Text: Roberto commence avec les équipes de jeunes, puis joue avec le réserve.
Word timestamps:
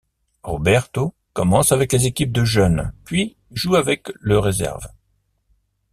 Roberto 0.41 1.13
commence 1.33 1.71
avec 1.71 1.93
les 1.93 2.07
équipes 2.07 2.31
de 2.31 2.43
jeunes, 2.43 2.91
puis 3.05 3.37
joue 3.51 3.75
avec 3.75 4.11
le 4.19 4.39
réserve. 4.39 4.87